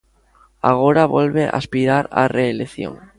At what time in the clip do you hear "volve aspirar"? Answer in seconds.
1.15-2.03